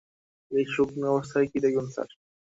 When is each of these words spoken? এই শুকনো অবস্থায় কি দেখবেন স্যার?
এই 0.51 0.65
শুকনো 0.73 1.07
অবস্থায় 1.11 1.47
কি 1.51 1.57
দেখবেন 1.65 1.87
স্যার? 1.87 2.09